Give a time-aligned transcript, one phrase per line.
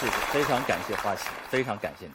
[0.00, 2.06] 谢谢，非常感谢花溪，非常感谢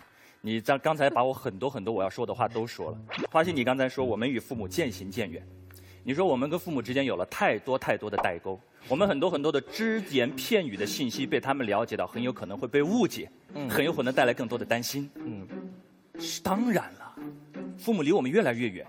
[0.42, 0.54] 你。
[0.54, 2.98] 你刚刚才把我很多很多我要说的话都说了。
[3.32, 5.48] 花溪，你刚才说我们与父母渐行渐远，
[6.04, 13.30] 你说我们跟父母之间有了太多太多的代沟，我们很多很多的只言片语的信息被他们了解到，很有可能会被误解，
[13.70, 15.08] 很有可能带来更多的担心。
[15.14, 15.48] 嗯，
[16.18, 17.16] 是当然了，
[17.78, 18.84] 父母离我们越来越远。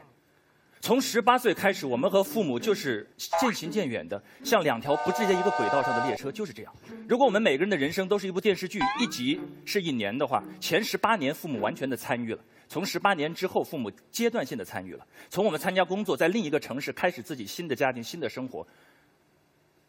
[0.86, 3.04] 从十八岁开始，我们和父母就是
[3.40, 6.72] 渐行渐远的，像两条不在一个轨道上的列车，就是这样。
[7.08, 15.04] 如果我们每个人的人生都是一部电视剧，一集是一年的话，前十八年父母完全的参与了，从十八年之后，父母阶段性的参与了。
[15.28, 18.64] 从我们参加工作，在另一个城市开始自己新的家庭、新的生活，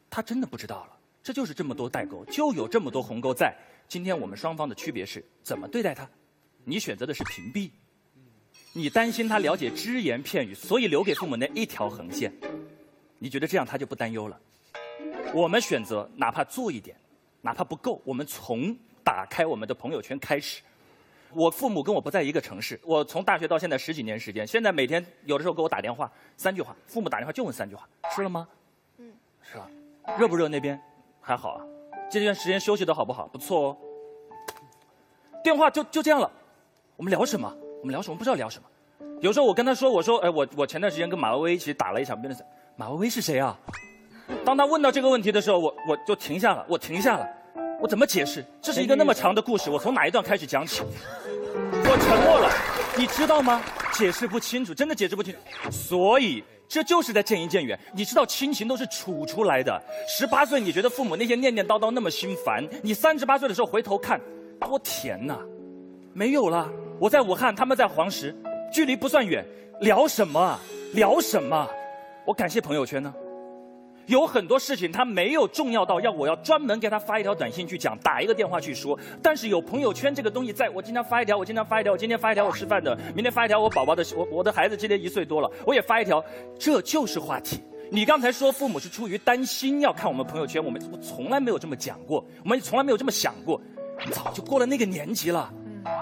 [0.09, 0.97] 他真的不知道了。
[1.21, 3.55] 这就是这么多代沟，就有这么多鸿沟在。
[3.87, 6.09] 今天我们双方的区别是怎么对待他？
[6.63, 7.69] 你选择的是屏蔽。
[8.77, 12.31] 你担心他了解只言片语，所以留给父母那一条横线。
[13.17, 14.39] 你觉得这样他就不担忧了？
[15.33, 16.95] 我们选择哪怕做一点，
[17.41, 20.61] 哪怕不够，我们从打开我们的朋友圈开始。
[21.33, 28.47] 我父母跟我不在一个城市，我从大学到现在十几年时间，现在每天有的时候给我打电话，三句话，父母打电话就问三句话：吃了吗？
[28.99, 29.67] 嗯，是吧？
[30.19, 30.79] 热不热那边？
[31.19, 31.65] 还好啊。
[32.11, 33.25] 这段时间休息的好不好？
[33.25, 33.77] 不错哦。
[35.43, 36.31] 电话就就这样了。
[36.95, 37.51] 我们聊什么？
[37.87, 38.17] 我们聊什么？
[38.17, 38.67] 不知道聊什么。
[39.21, 42.45] 有时候我跟他说：“我说，哎，我我前段时间跟马薇薇一起打了一场辩论赛。
[42.75, 43.57] 马薇薇是谁啊？”
[44.43, 47.25] 当他问到这个问题的时候，我我就停下了，我停下了。
[47.79, 48.43] 我怎么解释？
[48.61, 50.83] 这是一个那么长的故事，我从哪一段开始讲起？
[50.83, 52.51] 我沉默了。
[52.97, 53.61] 你知道吗？
[53.93, 55.71] 解释不清楚，真的解释不清楚。
[55.71, 57.79] 所以这就是在渐行渐远。
[57.93, 59.81] 你知道亲情都是处出来的。
[60.09, 64.19] 十八岁你觉得父母那些念念叨叨那么心烦，你三十八岁的时候回头看，
[64.59, 65.39] 多甜呐！
[66.11, 66.69] 没有了。
[66.99, 68.35] 我在武汉，他们在黄石，
[68.71, 69.45] 距离不算远，
[69.81, 70.59] 聊什么？
[70.93, 71.67] 聊什么？
[72.25, 73.13] 我感谢朋友圈呢，
[74.07, 78.97] 有很多事情他没有重要到要我要专门给他发一条短信去讲，打一个电话去说。
[79.21, 86.23] 但是有朋友圈这个东西，在我经常发一条，我经常发一条，我今天发一条我吃饭的，明天发一条我宝宝的，我我的孩子今年一岁多了，我也发一条，
[86.57, 87.61] 这就是话题。
[87.91, 93.61] 你刚才说父母是出于担心要看我们朋友圈，我们我从来没有这么讲过，我们从来没有这么想过，
[94.11, 95.53] 早就过了那个年纪了，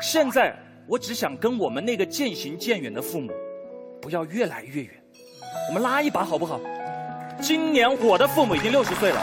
[0.02, 0.56] 现在。
[0.88, 3.32] 我只想跟我们那个渐行渐远的父母，
[4.00, 4.92] 不要越来越远，
[5.68, 6.60] 我们拉一把好不好？
[7.42, 9.20] 今年我的父母已经六十岁了，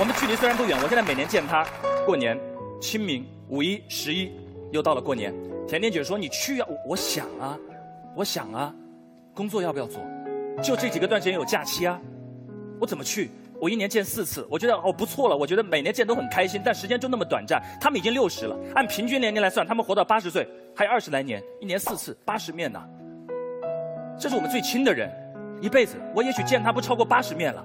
[0.00, 1.66] 我们距离虽然不远，我现在每年见他，
[2.06, 2.38] 过年、
[2.80, 4.32] 清明、五一、十一，
[4.72, 5.34] 又到了过年。
[5.66, 7.58] 甜甜姐说你去啊，我想啊，
[8.16, 8.74] 我想啊，
[9.34, 10.02] 工作要不要做？
[10.62, 12.00] 就这几个段时间有假期啊，
[12.80, 13.30] 我怎么去？
[13.60, 15.36] 我一年见四次，我觉得哦不错了。
[15.36, 17.60] 我觉得每年见都很开心，但时间就那么短暂。
[17.80, 22.80] 他们已经六十了，按平均年龄来算，他们活到八十岁还有二十来年，一年四次，八十面呢。
[24.18, 25.10] 这是我们最亲的人，
[25.60, 27.64] 一辈子我也许见他不超过八十面了。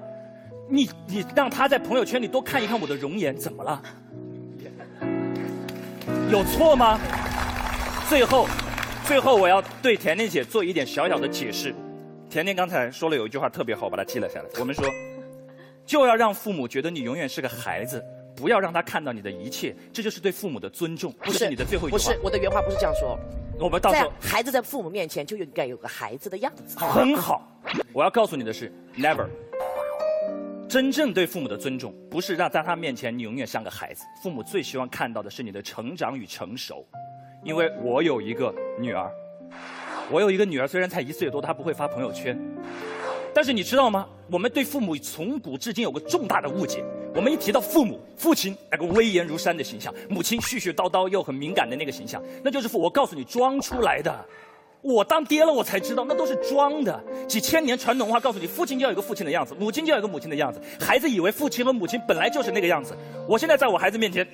[0.67, 3.81] 你你让他在朋友圈里多看一看我的容颜，怎么了？
[6.31, 6.99] 有错吗？
[8.09, 8.47] 最后，
[9.05, 11.75] 最后我要对甜甜姐做一点小小的解释。
[12.29, 14.45] 甜甜刚才说了有一句话特别好，我把它记了下来。
[14.59, 14.85] 我们说。
[15.85, 18.03] 就要让父母觉得你永远是个孩子，
[18.35, 21.11] 不要让他看到你的一切，这就是对父母的尊重。
[21.23, 22.03] 不是你的最后一句话。
[22.03, 23.19] 不是我的原话，不是这样说。
[23.59, 26.77] 我们到时候孩子在父母面前就应该有个孩子的样子。
[26.79, 27.47] 很好，
[27.93, 29.27] 我要告诉你的是，never。
[30.67, 34.03] 真正对父母的尊重，不是让在他面前你永远像个孩子。
[34.23, 36.83] 父母最希望看到的是你的成长与成熟。
[37.43, 39.11] 因为我有一个女儿，
[40.09, 42.39] 我有一个女儿，虽然才一岁多，她不会发朋友圈。
[43.33, 44.07] 但是你知道吗？
[44.31, 46.83] 我们对父母从古至今有个重大的误解。
[47.15, 52.79] 我们一提到父母，父亲那个威严如山的形象，母亲絮絮叨叨又很敏感的那个形象，那就是父。
[52.79, 54.25] 我告诉你，装出来的。
[54.81, 57.03] 我当爹了，我才知道那都是装的。
[57.27, 60.59] 几千年传统文化告诉你，父亲就要有个父亲的样子，母亲就要有个母亲的样子。
[60.79, 62.95] 孩子以为父亲和母亲本来就是那个样子。
[63.27, 64.27] 我现在在我孩子面前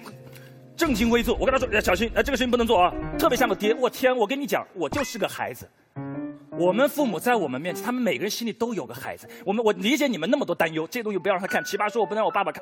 [0.76, 3.74] 正襟危坐，我跟他说：“小心，哎，这个事情不能做啊！”特别像个爹。
[3.76, 5.70] 我天，我跟你讲，我就是个孩子。
[6.60, 9.26] 我们父母在我们面前，他们每个人心里都有个孩子。
[9.46, 11.64] 我们我理解你们那么多担忧，这东西不要让他看。
[11.64, 12.62] 奇葩说我不能让我爸爸看，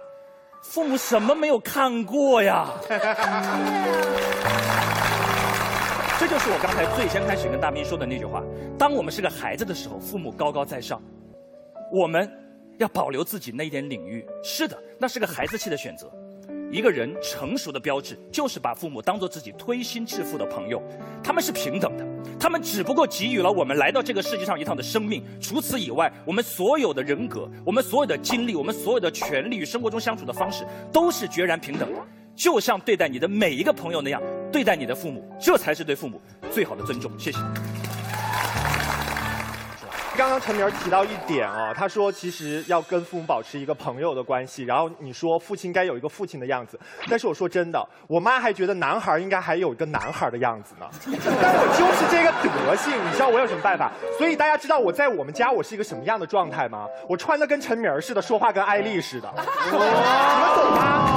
[0.61, 2.69] 父母什么没有看过呀？
[6.19, 8.43] 这就是我刚才最先开始跟大兵说的那句话：
[8.77, 11.01] 当我们是个孩子的时候，父母高高在上，
[11.91, 12.31] 我们
[12.77, 14.23] 要保留自己那一点领域。
[14.43, 16.07] 是的，那是个孩子气的选择。
[16.69, 20.81] 一个人成熟的标志，就是把父母当做自己推心置腹的朋友，
[21.23, 22.05] 他们是平等的，
[22.37, 25.23] 他们只不过给予了我们来到这个世界上一趟的生命。
[25.39, 31.99] 除此以外，我们所有的人格，我们所有的经历，我们所有的权利与生活中相处的方式，都是决然平等的。
[32.35, 34.21] 就像对待你的每一个朋友那样，
[34.51, 36.21] 对待你的父母，这才是对父母
[36.51, 37.11] 最好的尊重。
[37.17, 37.39] 谢谢。
[40.17, 50.89] 刚刚陈明提到一点啊，他说其实要跟父母保持一个朋友的关系，然后你说父亲该有一个父亲的样子，但是我说真的，我妈还觉得男孩应该还有一个男孩的样子呢，
[51.39, 53.91] 但我就是这个德性，你知道我有什么办法？
[54.17, 56.87] 所以大家知道我在我们家我是一个什么样的状态吗？
[57.07, 59.31] 我穿的跟陈明似的，说话跟艾丽似的，
[59.65, 61.13] 你们懂吗？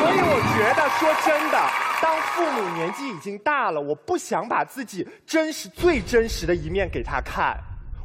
[0.00, 1.58] 所以我觉得说真的，
[2.02, 7.56] 当父母年纪已经大了，我不想把自己真实最真实的一面给他看。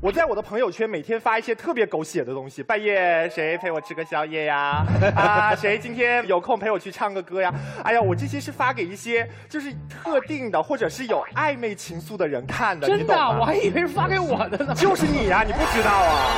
[0.02, 4.84] 我在我的朋友圈每天发一些特别狗血的东西，半夜谁陪我吃个宵夜呀？
[5.16, 7.54] 啊，谁今天有空陪我去唱个歌呀？
[7.84, 14.74] 哎呀，我这些是发给一些就是特定的或者是有暧昧情愫的人看的，真的我还以为是发给我的呢。
[14.74, 16.32] 就是你呀、你不知道啊？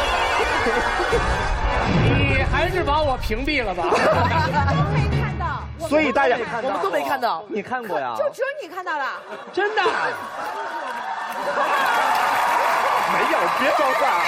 [2.35, 3.85] 你还是把我屏蔽了吧？
[5.93, 7.43] 所以大家我们都没看到。
[7.47, 8.15] 你看过呀？
[8.17, 9.05] 就只有你看到了。
[9.53, 9.81] 真的。
[13.13, 14.25] 没有，别装傻。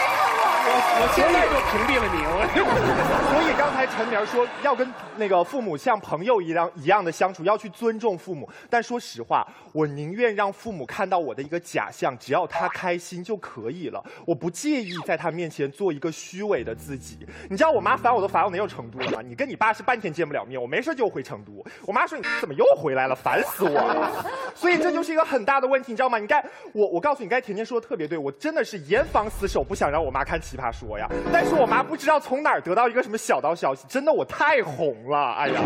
[0.97, 2.21] 我现在就屏蔽了你。
[2.29, 2.37] 我
[3.33, 8.49] 所以刚才陈明说要跟那个父母像朋友一样一样的相处，要去尊重父母。
[8.69, 14.03] 但说实话，我宁愿让父母看到我的一个假象，只要他开心就可以了。
[14.27, 17.25] 我不介意在他面前做一个虚伪的自己。
[17.49, 19.21] 你知道我妈烦我都烦到哪种程度了吗？
[19.23, 21.63] 你跟你爸是半天见不了面，我没事就回成都。
[21.87, 24.25] 我妈说你怎么又回来了，烦死我了。
[24.53, 26.17] 所以这就是一个很大的问题，你知道吗？
[26.17, 26.43] 你该
[26.73, 31.07] 我我告诉你，刚才甜甜说的特别对，我真的是严防死守，不想让我妈看《奇葩说》呀。
[31.31, 35.61] 但是我妈不知道从哪儿得到一个什么小道消息，真的我太红了， 哎呀！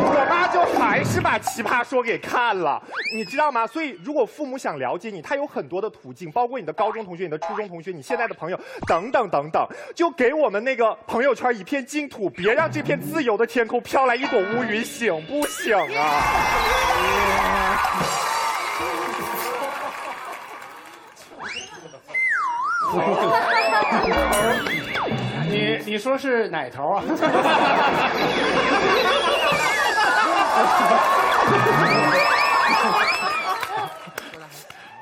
[0.00, 2.80] 我妈就还是把《奇葩说》给看了，
[3.14, 3.66] 你知道吗？
[3.66, 16.22] 所以如果父母想了解你，他有很多的途径，包括你的高中同学、你的初中同学、你现在的朋友等等等等，就给我们那个朋友圈一片净土，别让这片自由的天空飘来一朵乌云，行不行啊？
[25.48, 27.02] 你你说是哪头啊？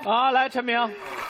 [0.04, 0.78] 啊，来，陈明，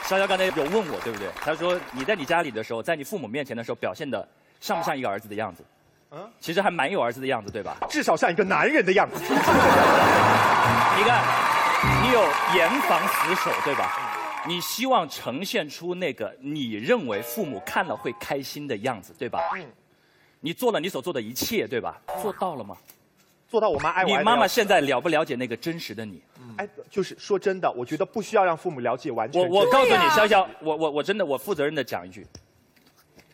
[0.05, 1.29] 潇潇刚才有问我，对不对？
[1.41, 4.29] 他说你在你家里的时候，在你父母面前的时候，表现的
[4.61, 5.65] 像不像一个儿子的样子？
[6.11, 7.79] 嗯，其实还蛮有儿子的样子，对吧？
[7.89, 9.19] 至少像一个男人的样子。
[9.25, 9.29] 你
[11.05, 11.23] 看，
[12.03, 12.21] 你有
[12.55, 14.06] 严防死守，对吧？
[14.47, 19.41] 你希望呈现出那个你认为父母看了会开心的样子，对吧？
[19.55, 19.67] 嗯。
[20.41, 22.01] 你做了你所做的一切，对吧？
[22.23, 22.77] 做到了吗？
[23.49, 26.21] 做到我妈爱我你妈妈现在了不了解那个真实的你？
[26.57, 29.61] 哎，就是说真的，我觉得不需要让父母了解完全我。
[29.61, 32.27] 我告诉你，潇潇，我我我真的我负责任的讲一句，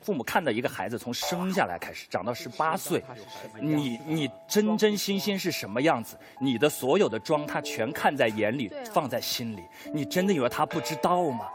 [0.03, 3.03] 父母看到一个孩子从生下来开始长到十八岁，
[3.61, 9.63] 你你真真心心是什么样子，你的所有的妆他全看在眼里，放在心里，
[9.95, 11.47] 你真的以为他不知道吗？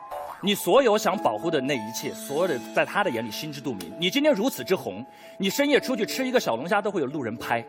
[0.41, 3.91] 你所有想保护的那一切，所有的在他的眼里心知肚明。
[3.99, 5.05] 你今天如此之红，
[5.37, 7.65] 你深夜出去吃一个小龙虾都会有路人拍，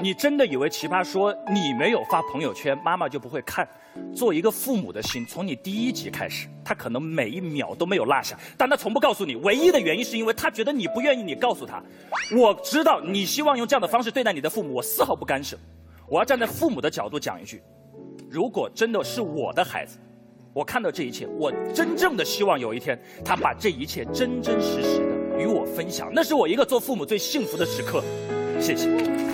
[0.00, 3.68] 你真的以为奇葩说你没有发朋友圈，妈妈就不会看？
[4.14, 9.36] 做一个父母的心，从你第一集开始，他可能每一秒都没有落下，但他从不告诉你。
[9.36, 11.82] 唯一的原因是因为他觉得你不愿意你告诉他。
[12.34, 15.58] 我知道你希望用这样的方式对待你的父母，我丝毫不干涉。
[16.08, 17.62] 我要站在父母的角度讲一句：
[18.30, 19.98] 如果真的是我的孩子，
[20.54, 28.02] 我看到这一切，我真正的希望有一天他把这一切真真实实的与我分享，那是我一个做父母最幸福的时刻。
[28.58, 29.31] 谢谢。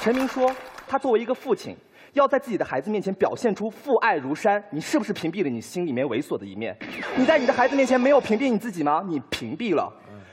[0.00, 0.50] 陈明说，
[0.88, 1.76] 他作为一个父亲，
[2.14, 6.74] 要在自己的孩子面前表现出父爱如山，你是不是屏蔽了你心里面猥琐的一面？
[7.16, 9.04] 你在你的孩子面前没有屏蔽你自己吗？
[9.06, 9.92] 你屏蔽了。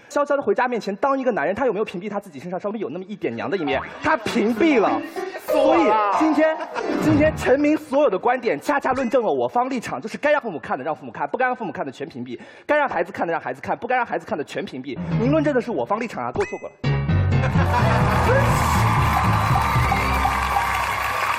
[0.10, 3.82] 潇潇的回家面前当一个男人，他有没有屏蔽他自己身上稍微有那么一点娘的一面？
[4.02, 5.02] 他屏蔽了。
[5.46, 6.58] 所以今天，
[7.04, 14.98] 今天陈明所有的观点恰恰论证了我方立场，就是该让父母看的让父母看，不该让父母看的全屏蔽；该让孩子看的让孩子看，不该让孩子看的全屏蔽。
[15.20, 16.76] 您论证的是我方立场啊，给我错过了。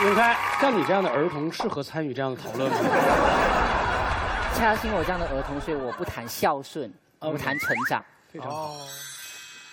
[0.04, 2.76] 永开，像你这样的儿童适合参与这样的讨论吗？
[4.54, 6.88] 恰恰是因为我这样的儿童，所以我不谈孝顺，
[7.18, 8.04] 我们谈成长。
[8.28, 8.76] 非常好。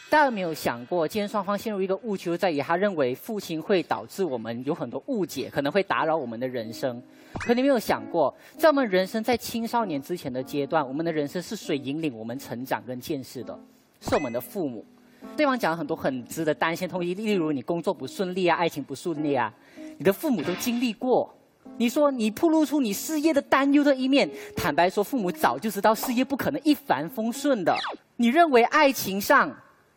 [0.10, 7.00] 大家有没有想过，今天双方陷入一个误区，在于他认为父亲会导致我们有很多误解，可能会打扰我们的人生。
[7.34, 13.60] 可你有没有想过，在我们人生在青少年之前的阶段，我们的人生是谁引领我们成长跟见识的？
[14.02, 14.84] 是我们的父母。
[15.36, 19.52] 对方讲了很多很值得担心的东西，例如你工作不顺利啊，爱情不顺利啊，
[19.98, 21.32] 你的父母都经历过。
[21.78, 27.76] 你说你暴露出你事业的担忧的一面，坦白说，父母早就知道事业不可能一帆风顺的。
[28.16, 29.54] 你认为爱情上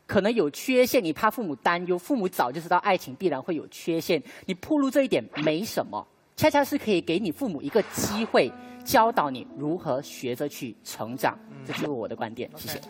[0.06, 6.04] 可能有缺陷，你怕父母担忧，父母早就知道爱情必然会有缺陷，你暴露这一点没什么，
[6.36, 8.50] 恰恰是可以给你父母一个机会，
[8.84, 11.38] 教导你如何学着去成长。
[11.64, 12.80] 这就是我的观点，谢谢。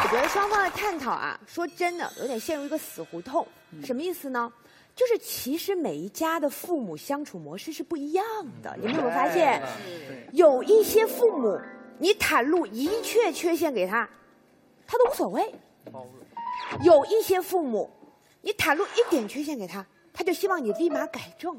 [0.00, 3.46] 我觉得双方的探讨啊，说真的，有点陷入一个死胡同。
[3.84, 4.50] 什么意思呢？
[4.98, 8.24] 就是其实每一家的父母相处模式是不一样
[8.60, 8.76] 的。
[8.80, 9.62] 你们有没有发现？
[10.32, 11.56] 有一些父母，
[12.00, 14.10] 你袒露一切缺陷给他，
[14.88, 15.40] 他都无所谓；
[16.82, 17.88] 有一些父母，
[18.40, 21.56] 你袒露一点缺陷给他，他就希望你立马改正。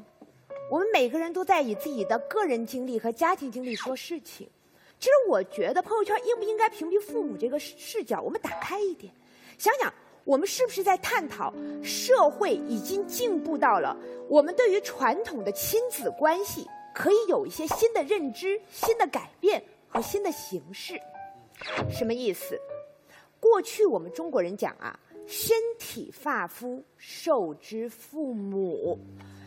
[0.70, 4.46] 我们每个人都在以自己的个人经历和家庭经历说事情。
[4.98, 9.10] 其实我觉得朋友圈应不应该屏蔽父母这个视视角，我们打开一点，
[9.56, 9.90] 想想
[10.30, 13.96] 我们是不是在探讨社会已经进步到了
[14.28, 20.94] 我们对于传统的亲子关系可以有一些新的认知、新的改变和新的形式。
[21.90, 22.56] 什么意思？
[23.40, 24.96] 过去我们中国人讲啊，
[25.26, 28.96] 身体发肤受之父母，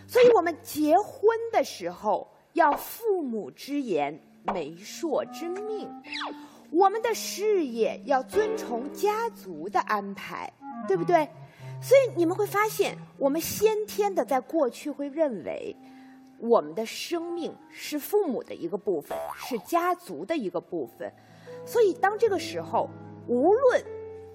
[0.06, 4.22] 所以我们结婚的时候要父母之言。
[4.54, 5.90] 媒妁之命，
[6.70, 10.52] 我们的事业要遵从家族的安排，
[10.88, 11.28] 对不对？
[11.82, 15.76] 所以你们会发现，我们先天的在过去会认为，
[16.40, 21.12] 我们的生命是父母的一个部分，是家族的一个部分。
[21.66, 22.90] 所以当这个时候，
[23.28, 23.84] 无论。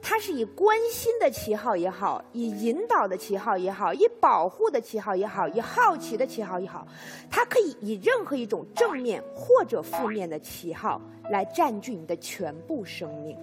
[0.00, 6.86] 他是以关心的旗号也好，以引导的旗号也好，以保护的旗号也好，以好奇的旗号也好，
[7.28, 11.02] 他可以以任何一种正面或者负面的旗号
[11.32, 13.36] 来占据你的全部生命。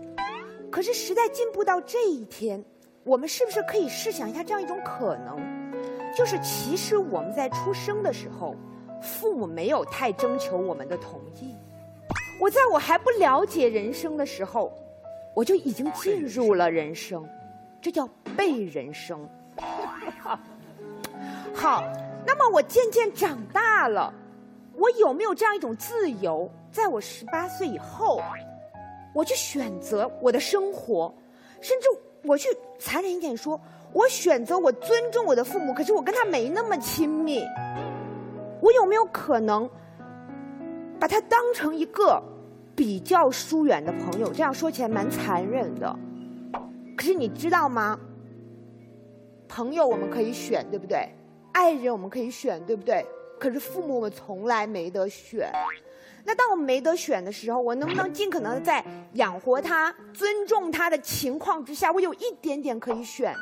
[0.72, 2.64] 可是时代进步到这一天，
[3.06, 5.38] 我们是不是可以试想一下这样一种可能？
[6.18, 8.56] 就是其实我们在出生的时候，
[9.00, 11.56] 父母没有太征求我们的同意。
[12.42, 14.74] 我在我还不了解人生的时候。
[15.36, 17.28] 我就已经进入了人生，
[17.82, 18.08] 这叫
[18.38, 19.20] 被人生。
[21.54, 21.84] 好，
[22.26, 24.14] 那么我渐渐长大了，
[24.78, 26.50] 我有没有这样一种自由？
[26.72, 28.22] 在我十八岁以后，
[29.14, 31.14] 我去选择我的生活，
[31.60, 31.90] 甚至
[32.28, 33.60] 我去残忍一点说，
[33.94, 37.42] 我选择我尊重我的父母，可是我跟他没那么亲密，
[38.62, 39.70] 我有没有可能
[41.00, 42.22] 把他当成一个？
[42.78, 45.98] 比较疏远的朋友，这样说起来蛮残忍的。
[46.98, 47.98] 可是你知道吗？
[49.48, 51.08] 朋友我们可以选，对不对？
[51.54, 53.06] 爱人我们可以选，对不对？
[53.40, 55.50] 可是父母我们从来没得选。
[56.26, 63.36] 那当我没得选的时候，我能不能尽可能的在养活他、尊重他的情况之下，我有一点点可以选？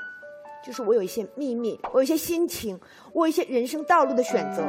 [0.65, 2.79] 就是我有一些秘密，我有一些心情，
[3.13, 4.63] 我有一些人生道路的选择。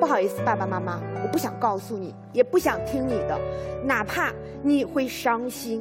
[0.00, 3.38] 不好意思，爸爸妈妈，我不想告诉你，也不想听你的，
[3.84, 5.78] 哪怕你会伤心，